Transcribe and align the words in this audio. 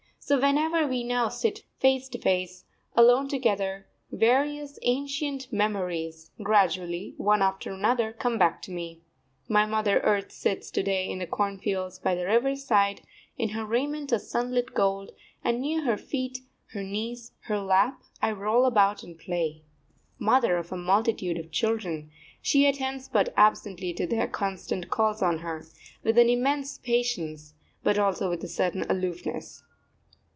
So 0.23 0.39
whenever 0.39 0.87
we 0.87 1.03
now 1.03 1.27
sit 1.27 1.63
face 1.79 2.07
to 2.09 2.17
face, 2.17 2.63
alone 2.95 3.27
together, 3.27 3.87
various 4.11 4.79
ancient 4.83 5.51
memories, 5.51 6.31
gradually, 6.41 7.15
one 7.17 7.41
after 7.41 7.73
another, 7.73 8.13
come 8.13 8.37
back 8.37 8.61
to 8.61 8.71
me. 8.71 9.01
My 9.49 9.65
mother 9.65 9.99
earth 10.01 10.31
sits 10.31 10.71
to 10.71 10.83
day 10.83 11.09
in 11.09 11.17
the 11.19 11.27
cornfields 11.27 11.99
by 11.99 12.15
the 12.15 12.25
river 12.27 12.55
side, 12.55 13.01
in 13.37 13.49
her 13.49 13.65
raiment 13.65 14.13
of 14.13 14.21
sunlit 14.21 14.73
gold; 14.73 15.11
and 15.43 15.59
near 15.59 15.83
her 15.83 15.97
feet, 15.97 16.37
her 16.67 16.83
knees, 16.83 17.33
her 17.47 17.59
lap, 17.59 18.01
I 18.21 18.31
roll 18.31 18.63
about 18.65 19.03
and 19.03 19.19
play. 19.19 19.63
Mother 20.17 20.55
of 20.55 20.71
a 20.71 20.77
multitude 20.77 21.39
of 21.39 21.51
children, 21.51 22.09
she 22.41 22.67
attends 22.67 23.09
but 23.09 23.33
absently 23.35 23.91
to 23.95 24.07
their 24.07 24.29
constant 24.29 24.89
calls 24.89 25.21
on 25.21 25.39
her, 25.39 25.65
with 26.03 26.17
an 26.17 26.29
immense 26.29 26.77
patience, 26.77 27.53
but 27.83 27.99
also 27.99 28.29
with 28.29 28.41
a 28.45 28.47
certain 28.47 28.83
aloofness. 28.87 29.63